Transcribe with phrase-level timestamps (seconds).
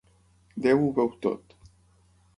[0.63, 1.57] Déu ho veu tot.